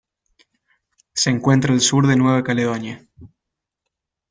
[1.13, 3.07] Se encuentra al sur de Nueva Caledonia.